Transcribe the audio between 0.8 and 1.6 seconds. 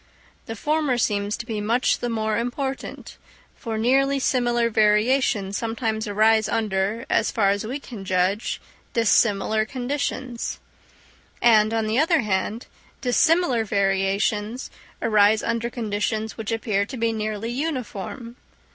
seems to